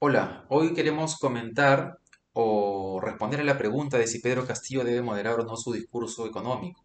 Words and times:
Hola, 0.00 0.44
hoy 0.48 0.74
queremos 0.74 1.16
comentar 1.16 2.00
o 2.32 3.00
responder 3.00 3.38
a 3.38 3.44
la 3.44 3.56
pregunta 3.56 3.96
de 3.96 4.08
si 4.08 4.18
Pedro 4.18 4.44
Castillo 4.44 4.82
debe 4.82 5.02
moderar 5.02 5.38
o 5.38 5.44
no 5.44 5.56
su 5.56 5.72
discurso 5.72 6.26
económico, 6.26 6.84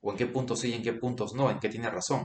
o 0.00 0.10
en 0.10 0.16
qué 0.16 0.24
puntos 0.24 0.60
sí 0.60 0.70
y 0.70 0.72
en 0.72 0.82
qué 0.82 0.94
puntos 0.94 1.34
no, 1.34 1.50
en 1.50 1.58
qué 1.58 1.68
tiene 1.68 1.90
razón. 1.90 2.24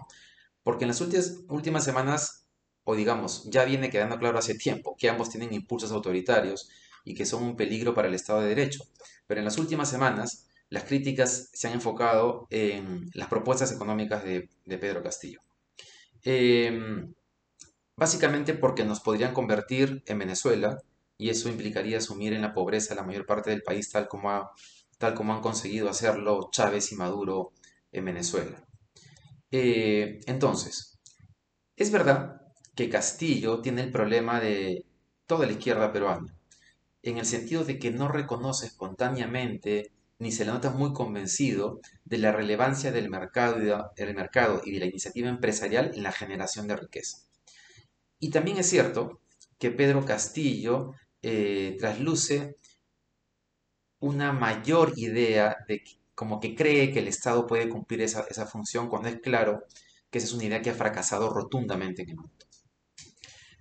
Porque 0.63 0.85
en 0.85 0.89
las 0.89 1.01
últimas, 1.01 1.41
últimas 1.49 1.83
semanas, 1.83 2.47
o 2.85 2.95
digamos, 2.95 3.43
ya 3.51 3.65
viene 3.65 3.89
quedando 3.89 4.19
claro 4.19 4.39
hace 4.39 4.55
tiempo 4.55 4.95
que 4.97 5.09
ambos 5.09 5.29
tienen 5.29 5.51
impulsos 5.53 5.91
autoritarios 5.91 6.69
y 7.03 7.13
que 7.13 7.25
son 7.25 7.43
un 7.43 7.57
peligro 7.57 7.93
para 7.93 8.07
el 8.07 8.13
Estado 8.13 8.39
de 8.39 8.47
Derecho. 8.47 8.85
Pero 9.27 9.41
en 9.41 9.45
las 9.45 9.57
últimas 9.57 9.89
semanas, 9.89 10.47
las 10.71 10.85
críticas 10.85 11.49
se 11.53 11.67
han 11.67 11.73
enfocado 11.73 12.47
en 12.49 13.11
las 13.13 13.27
propuestas 13.27 13.73
económicas 13.73 14.23
de, 14.23 14.49
Pedro 14.65 15.03
Castillo. 15.03 15.41
Em, 16.23 17.13
básicamente 17.97 18.53
porque 18.53 18.85
nos 18.85 19.01
podrían 19.01 19.33
convertir 19.33 20.01
en 20.05 20.17
Venezuela 20.17 20.81
y 21.17 21.29
eso 21.29 21.49
implicaría 21.49 21.97
asumir 21.97 22.31
en 22.33 22.41
la 22.41 22.53
pobreza 22.53 22.95
la 22.95 23.03
mayor 23.03 23.25
parte 23.25 23.49
del 23.49 23.63
país 23.63 23.91
tal 23.91 24.07
como, 24.07 24.49
tal 24.97 25.13
como 25.13 25.33
han 25.33 25.41
conseguido 25.41 25.89
hacerlo 25.89 26.49
Chávez 26.51 26.91
y 26.93 26.95
Maduro 26.95 27.51
en 27.91 28.05
Venezuela. 28.05 28.65
Eh, 29.51 30.21
entonces, 30.25 30.99
es 31.75 31.91
verdad 31.91 32.43
que 32.75 32.89
Castillo 32.89 33.59
tiene 33.59 33.81
el 33.81 33.91
problema 33.91 34.39
de 34.39 34.85
toda 35.25 35.45
la 35.45 35.51
izquierda 35.51 35.91
peruana, 35.91 36.33
en 37.03 37.17
el 37.17 37.25
sentido 37.25 37.65
de 37.65 37.77
que 37.77 37.91
no 37.91 38.07
reconoce 38.07 38.67
espontáneamente 38.67 39.91
ni 40.21 40.31
se 40.31 40.45
le 40.45 40.51
nota 40.51 40.69
muy 40.69 40.93
convencido 40.93 41.81
de 42.05 42.19
la 42.19 42.31
relevancia 42.31 42.91
del 42.91 43.09
mercado 43.09 43.59
y 43.59 43.65
de, 43.65 44.13
mercado 44.13 44.61
y 44.63 44.71
de 44.71 44.79
la 44.79 44.85
iniciativa 44.85 45.27
empresarial 45.27 45.93
en 45.95 46.03
la 46.03 46.11
generación 46.11 46.67
de 46.67 46.75
riqueza. 46.75 47.17
Y 48.19 48.29
también 48.29 48.57
es 48.57 48.69
cierto 48.69 49.19
que 49.57 49.71
Pedro 49.71 50.05
Castillo 50.05 50.93
eh, 51.23 51.75
trasluce 51.79 52.55
una 53.99 54.31
mayor 54.31 54.93
idea 54.95 55.57
de 55.67 55.81
como 56.13 56.39
que 56.39 56.53
cree 56.53 56.91
que 56.93 56.99
el 56.99 57.07
Estado 57.07 57.47
puede 57.47 57.67
cumplir 57.67 58.01
esa, 58.01 58.23
esa 58.29 58.45
función 58.45 58.89
cuando 58.89 59.09
es 59.09 59.19
claro 59.21 59.63
que 60.11 60.19
esa 60.19 60.27
es 60.27 60.33
una 60.33 60.45
idea 60.45 60.61
que 60.61 60.69
ha 60.69 60.75
fracasado 60.75 61.31
rotundamente 61.33 62.03
en 62.03 62.11
el 62.11 62.17
mundo. 62.17 62.45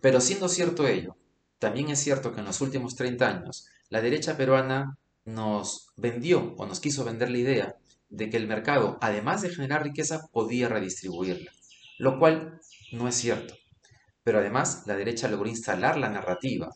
Pero 0.02 0.20
siendo 0.20 0.47
cierto 0.47 0.86
ello, 0.86 1.17
también 1.58 1.89
es 1.89 2.00
cierto 2.00 2.34
que 2.34 2.41
en 2.41 2.47
los 2.47 2.61
últimos 2.61 2.97
30 2.97 3.27
años 3.27 3.67
la 3.89 4.02
derecha 4.02 4.36
peruana 4.36 4.98
nos 5.33 5.89
vendió 5.97 6.55
o 6.56 6.67
nos 6.67 6.81
quiso 6.81 7.05
vender 7.05 7.31
la 7.31 7.39
idea 7.39 7.77
de 8.09 8.28
que 8.28 8.36
el 8.36 8.47
mercado, 8.47 8.98
además 9.00 9.42
de 9.42 9.50
generar 9.50 9.84
riqueza, 9.84 10.28
podía 10.33 10.69
redistribuirla, 10.69 11.53
lo 11.98 12.19
cual 12.19 12.61
no 12.92 13.09
es 13.09 13.14
cierto. 13.14 13.55
Pero 14.23 14.39
además 14.39 14.84
la 14.86 14.97
derecha 14.97 15.28
logró 15.28 15.48
instalar 15.48 15.97
la 15.97 16.11
narrativa 16.11 16.70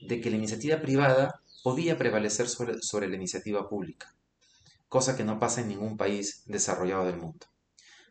de 0.00 0.20
que 0.20 0.30
la 0.30 0.36
iniciativa 0.36 0.80
privada 0.80 1.42
podía 1.62 1.98
prevalecer 1.98 2.48
sobre, 2.48 3.08
la 3.08 3.16
iniciativa 3.16 3.68
pública, 3.68 4.14
cosa 4.88 5.16
que 5.16 5.24
no 5.24 5.38
pasa 5.38 5.60
en 5.60 5.68
ningún 5.68 5.96
país 5.96 6.42
desarrollado 6.46 7.04
del 7.04 7.18
mundo. 7.18 7.46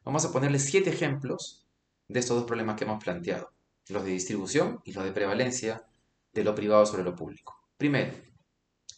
Vamos 0.03 0.25
a 0.25 0.31
ponerle 0.31 0.59
siete 0.59 0.90
ejemplos 0.90 1.66
de 2.08 2.20
estos 2.20 2.38
dos 2.38 2.45
problemas 2.45 2.75
que 2.75 2.86
hemos 2.86 3.03
planteado, 3.03 3.52
los 3.90 4.03
de 4.03 4.12
distribución 4.12 4.81
y 4.86 4.94
los 4.94 5.03
de 5.03 5.12
prevalencia 5.12 5.84
de 6.34 6.44
lo 6.44 6.56
privado 6.56 6.86
sobre 6.86 7.03
lo 7.03 7.16
público. 7.16 7.59
Primero, 7.78 8.14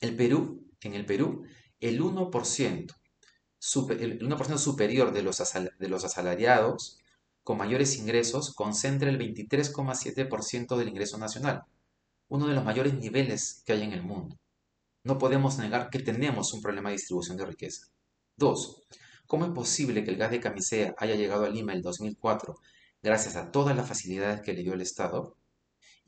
el 0.01 0.15
Perú, 0.15 0.68
en 0.87 0.95
el 0.95 1.05
Perú, 1.05 1.43
el 1.79 2.01
1%, 2.01 2.95
el 3.99 4.23
1 4.23 4.57
superior 4.57 5.11
de 5.11 5.21
los, 5.21 5.37
de 5.79 5.89
los 5.89 6.05
asalariados 6.05 6.97
con 7.43 7.57
mayores 7.57 7.97
ingresos 7.97 8.53
concentra 8.53 9.09
el 9.09 9.17
23,7% 9.17 10.77
del 10.77 10.89
ingreso 10.89 11.17
nacional, 11.17 11.63
uno 12.27 12.47
de 12.47 12.53
los 12.53 12.63
mayores 12.63 12.93
niveles 12.93 13.63
que 13.65 13.73
hay 13.73 13.83
en 13.83 13.93
el 13.93 14.03
mundo. 14.03 14.37
No 15.03 15.17
podemos 15.17 15.57
negar 15.57 15.89
que 15.89 15.99
tenemos 15.99 16.53
un 16.53 16.61
problema 16.61 16.89
de 16.89 16.97
distribución 16.97 17.37
de 17.37 17.45
riqueza. 17.45 17.87
2. 18.37 18.83
¿Cómo 19.25 19.45
es 19.45 19.51
posible 19.51 20.03
que 20.03 20.11
el 20.11 20.17
gas 20.17 20.31
de 20.31 20.39
camisea 20.39 20.95
haya 20.97 21.15
llegado 21.15 21.45
a 21.45 21.49
Lima 21.49 21.71
en 21.71 21.77
el 21.77 21.83
2004 21.83 22.55
gracias 23.01 23.35
a 23.35 23.51
todas 23.51 23.75
las 23.75 23.87
facilidades 23.87 24.41
que 24.41 24.53
le 24.53 24.63
dio 24.63 24.73
el 24.73 24.81
Estado? 24.81 25.35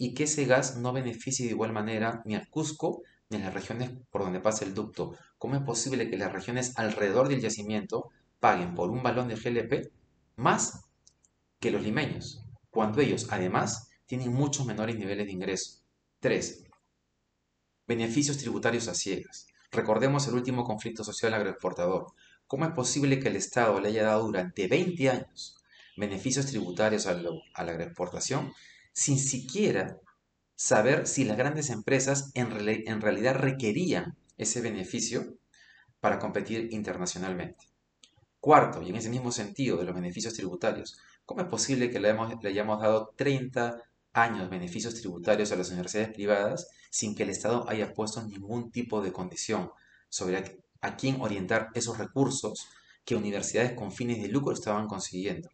Y 0.03 0.15
que 0.15 0.23
ese 0.23 0.45
gas 0.45 0.77
no 0.77 0.93
beneficie 0.93 1.45
de 1.45 1.51
igual 1.51 1.73
manera 1.73 2.23
ni 2.25 2.33
al 2.33 2.49
Cusco 2.49 3.03
ni 3.29 3.37
a 3.37 3.41
las 3.41 3.53
regiones 3.53 3.91
por 4.09 4.23
donde 4.23 4.39
pasa 4.39 4.65
el 4.65 4.73
ducto. 4.73 5.15
¿Cómo 5.37 5.53
es 5.53 5.61
posible 5.61 6.09
que 6.09 6.17
las 6.17 6.33
regiones 6.33 6.73
alrededor 6.79 7.27
del 7.27 7.39
yacimiento 7.39 8.09
paguen 8.39 8.73
por 8.73 8.89
un 8.89 9.03
balón 9.03 9.27
de 9.27 9.35
GLP 9.35 9.91
más 10.37 10.85
que 11.59 11.69
los 11.69 11.83
limeños, 11.83 12.43
cuando 12.71 12.99
ellos 12.99 13.27
además 13.29 13.91
tienen 14.07 14.33
muchos 14.33 14.65
menores 14.65 14.97
niveles 14.97 15.27
de 15.27 15.33
ingreso? 15.33 15.83
3. 16.19 16.63
Beneficios 17.85 18.39
tributarios 18.39 18.87
a 18.87 18.95
ciegas. 18.95 19.45
Recordemos 19.71 20.27
el 20.27 20.33
último 20.33 20.63
conflicto 20.63 21.03
social 21.03 21.35
agroexportador. 21.35 22.07
¿Cómo 22.47 22.65
es 22.65 22.71
posible 22.71 23.19
que 23.19 23.27
el 23.27 23.35
Estado 23.35 23.79
le 23.79 23.89
haya 23.89 24.05
dado 24.05 24.23
durante 24.23 24.67
20 24.67 25.11
años 25.11 25.57
beneficios 25.95 26.47
tributarios 26.47 27.05
a, 27.05 27.13
la 27.13 27.31
agroexportación 27.53 28.51
sin 28.93 29.17
siquiera 29.17 29.99
saber 30.55 31.07
si 31.07 31.23
las 31.23 31.37
grandes 31.37 31.69
empresas 31.69 32.31
en, 32.35 32.51
realidad 33.01 33.35
requerían 33.35 34.15
ese 34.37 34.61
beneficio 34.61 35.35
para 35.99 36.19
competir 36.19 36.69
internacionalmente? 36.71 37.65
Cuarto, 38.39 38.81
y 38.81 38.89
en 38.89 38.95
ese 38.95 39.09
mismo 39.09 39.31
sentido 39.31 39.77
de 39.77 39.85
los 39.85 39.95
beneficios 39.95 40.33
tributarios, 40.33 40.97
¿cómo 41.25 41.41
es 41.41 41.47
posible 41.47 41.89
que 41.91 41.99
le, 41.99 42.09
hayamos 42.09 42.81
dado 42.81 43.13
30 43.15 43.81
años 44.13 44.49
beneficios 44.49 44.95
tributarios 44.95 45.51
a 45.51 45.55
las 45.55 45.69
universidades 45.69 46.13
privadas 46.13 46.67
sin 46.89 47.15
que 47.15 47.23
el 47.23 47.29
Estado 47.29 47.67
haya 47.69 47.93
puesto 47.93 48.21
ningún 48.23 48.71
tipo 48.71 49.01
de 49.01 49.13
condición 49.13 49.71
sobre 50.09 50.59
a, 50.81 50.97
quién 50.97 51.21
orientar 51.21 51.69
esos 51.73 51.97
recursos 51.97 52.67
que 53.05 53.15
universidades 53.15 53.73
con 53.73 53.91
fines 53.91 54.21
de 54.21 54.27
lucro 54.27 54.53
estaban 54.53 54.87
consiguiendo. 54.87 55.49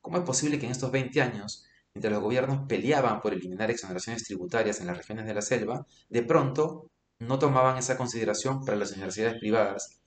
¿Cómo 0.00 0.18
es 0.18 0.24
posible 0.24 0.58
que 0.58 0.66
en 0.66 0.72
estos 0.72 0.90
20 0.90 1.20
años, 1.22 1.64
mientras 1.94 2.12
los 2.12 2.22
gobiernos 2.22 2.66
peleaban 2.68 3.20
por 3.20 3.32
eliminar 3.34 3.70
exoneraciones 3.70 4.24
tributarias 4.24 4.80
en 4.80 4.86
las 4.86 4.96
regiones 4.96 5.26
de 5.26 5.34
la 5.34 5.42
selva, 5.42 5.86
de 6.08 6.22
pronto 6.22 6.90
no 7.18 7.38
tomaban 7.38 7.76
esa 7.78 7.96
consideración 7.96 8.64
para 8.64 8.76
las 8.76 8.92
universidades 8.92 9.38
privadas 9.38 10.00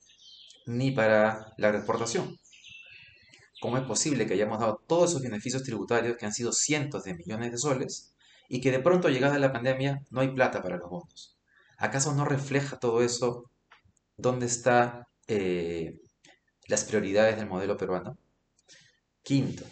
ni 0.66 0.90
para 0.90 1.54
la 1.56 1.70
exportación? 1.70 2.38
¿Cómo 3.60 3.78
es 3.78 3.84
posible 3.84 4.26
que 4.26 4.34
hayamos 4.34 4.60
dado 4.60 4.82
todos 4.86 5.10
esos 5.10 5.22
beneficios 5.22 5.62
tributarios 5.62 6.16
que 6.16 6.26
han 6.26 6.32
sido 6.32 6.52
cientos 6.52 7.04
de 7.04 7.14
millones 7.14 7.52
de 7.52 7.58
soles 7.58 8.14
y 8.48 8.60
que 8.60 8.70
de 8.70 8.80
pronto 8.80 9.08
llegada 9.08 9.38
la 9.38 9.52
pandemia 9.52 10.02
no 10.10 10.20
hay 10.20 10.28
plata 10.28 10.62
para 10.62 10.76
los 10.76 10.90
bonos? 10.90 11.38
¿Acaso 11.78 12.14
no 12.14 12.24
refleja 12.24 12.78
todo 12.78 13.02
eso 13.02 13.50
dónde 14.16 14.46
están 14.46 15.04
eh, 15.26 16.00
las 16.68 16.84
prioridades 16.84 17.36
del 17.36 17.48
modelo 17.48 17.76
peruano? 17.76 18.18
Quinto, 19.22 19.64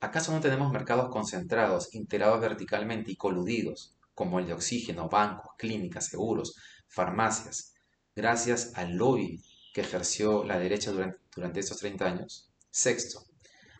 ¿acaso 0.00 0.32
no 0.32 0.40
tenemos 0.40 0.72
mercados 0.72 1.10
concentrados, 1.10 1.94
integrados 1.94 2.40
verticalmente 2.40 3.12
y 3.12 3.16
coludidos, 3.16 3.94
como 4.14 4.38
el 4.38 4.46
de 4.46 4.54
oxígeno, 4.54 5.08
bancos, 5.08 5.52
clínicas, 5.56 6.06
seguros, 6.06 6.56
farmacias, 6.88 7.74
gracias 8.16 8.72
al 8.74 8.96
lobby 8.96 9.42
que 9.72 9.82
ejerció 9.82 10.44
la 10.44 10.58
derecha 10.58 10.90
durante, 10.90 11.18
durante 11.34 11.60
estos 11.60 11.78
30 11.78 12.04
años? 12.06 12.50
Sexto, 12.70 13.24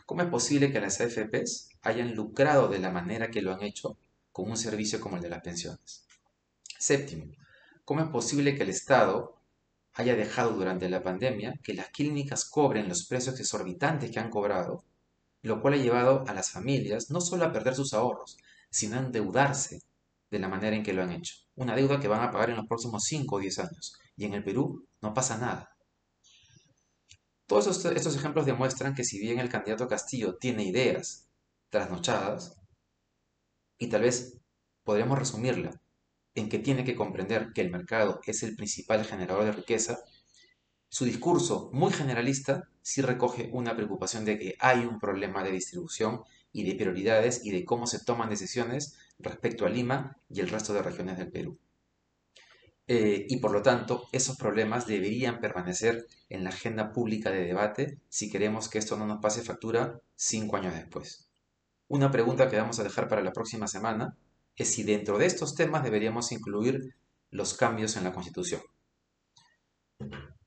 ¿cómo 0.06 0.22
es 0.22 0.28
posible 0.28 0.72
que 0.72 0.80
las 0.80 1.00
AFPs 1.00 1.70
hayan 1.82 2.14
lucrado 2.14 2.68
de 2.68 2.78
la 2.78 2.90
manera 2.90 3.30
que 3.30 3.42
lo 3.42 3.52
han 3.52 3.62
hecho 3.62 3.96
con 4.32 4.50
un 4.50 4.56
servicio 4.56 5.00
como 5.00 5.16
el 5.16 5.22
de 5.22 5.30
las 5.30 5.42
pensiones? 5.42 6.06
Séptimo, 6.78 7.32
¿cómo 7.84 8.02
es 8.02 8.08
posible 8.08 8.54
que 8.54 8.62
el 8.62 8.70
Estado 8.70 9.40
haya 9.94 10.14
dejado 10.14 10.52
durante 10.52 10.88
la 10.88 11.02
pandemia 11.02 11.54
que 11.62 11.74
las 11.74 11.88
clínicas 11.88 12.44
cobren 12.44 12.88
los 12.88 13.06
precios 13.06 13.38
exorbitantes 13.40 14.10
que 14.10 14.20
han 14.20 14.30
cobrado, 14.30 14.84
lo 15.42 15.60
cual 15.60 15.74
ha 15.74 15.78
llevado 15.78 16.24
a 16.26 16.34
las 16.34 16.50
familias 16.50 17.10
no 17.10 17.20
solo 17.20 17.44
a 17.44 17.52
perder 17.52 17.74
sus 17.74 17.94
ahorros, 17.94 18.36
sino 18.70 18.96
a 18.96 19.00
endeudarse 19.00 19.80
de 20.30 20.38
la 20.38 20.48
manera 20.48 20.76
en 20.76 20.82
que 20.82 20.92
lo 20.92 21.02
han 21.02 21.12
hecho. 21.12 21.34
Una 21.56 21.74
deuda 21.74 22.00
que 22.00 22.08
van 22.08 22.22
a 22.22 22.30
pagar 22.30 22.50
en 22.50 22.56
los 22.56 22.66
próximos 22.66 23.04
5 23.04 23.36
o 23.36 23.40
10 23.40 23.58
años. 23.58 23.94
Y 24.16 24.24
en 24.26 24.34
el 24.34 24.44
Perú 24.44 24.86
no 25.00 25.12
pasa 25.12 25.38
nada. 25.38 25.70
Todos 27.46 27.66
estos, 27.66 28.14
ejemplos 28.14 28.46
demuestran 28.46 28.94
que 28.94 29.02
si 29.02 29.18
bien 29.18 29.40
el 29.40 29.48
candidato 29.48 29.88
Castillo 29.88 30.36
tiene 30.36 30.64
ideas 30.64 31.26
trasnochadas, 31.68 32.56
y 33.76 33.88
tal 33.88 34.02
vez 34.02 34.38
podríamos 34.84 35.18
resumirla 35.18 35.80
en 36.34 36.48
que 36.48 36.60
tiene 36.60 36.84
que 36.84 36.94
comprender 36.94 37.52
que 37.52 37.62
el 37.62 37.70
mercado 37.70 38.20
es 38.24 38.44
el 38.44 38.54
principal 38.54 39.04
generador 39.04 39.44
de 39.44 39.52
riqueza, 39.52 39.98
su 40.90 41.06
discurso 41.06 41.70
muy 41.72 41.92
generalista 41.92 42.68
sí 42.82 43.00
recoge 43.02 43.48
una 43.54 43.74
preocupación 43.76 44.26
de 44.26 44.38
que 44.38 44.56
hay 44.60 44.80
un 44.84 44.98
problema 45.00 45.42
de 45.42 45.52
distribución 45.52 46.22
y 46.52 46.64
de 46.64 46.74
prioridades 46.74 47.44
y 47.46 47.52
de 47.52 47.64
cómo 47.64 47.86
se 47.86 48.04
toman 48.04 48.28
decisiones 48.30 48.98
respecto 49.18 49.66
a 49.66 49.70
Lima 49.70 50.18
y 50.28 50.40
el 50.40 50.50
resto 50.50 50.74
de 50.74 50.82
regiones 50.82 51.16
del 51.18 51.30
Perú. 51.30 51.58
eh, 52.86 53.26
y 53.28 53.36
por 53.38 53.52
lo 53.52 53.62
tanto 53.62 54.08
esos 54.12 54.36
problemas 54.36 54.86
deberían 54.86 55.40
permanecer 55.40 56.06
en 56.28 56.44
la 56.44 56.50
agenda 56.50 56.92
pública 56.92 57.30
de 57.30 57.44
debate 57.44 57.98
si 58.08 58.30
queremos 58.30 58.68
que 58.68 58.78
esto 58.78 58.96
no 58.96 59.06
nos 59.06 59.20
pase 59.20 59.42
factura 59.42 60.00
cinco 60.16 60.56
años 60.56 60.74
después. 60.74 61.28
Una 61.88 62.10
pregunta 62.10 62.50
que 62.50 62.56
vamos 62.58 62.80
a 62.80 62.84
dejar 62.84 63.08
para 63.08 63.22
la 63.22 63.32
próxima 63.32 63.68
semana 63.68 64.16
es 64.56 64.72
si 64.74 64.82
dentro 64.82 65.18
de 65.18 65.26
estos 65.26 65.54
temas 65.54 65.84
deberíamos 65.84 66.32
incluir 66.32 66.94
los 67.30 67.54
cambios 67.54 67.96
en 67.96 68.04
la 68.04 68.12
Constitución. 68.12 68.60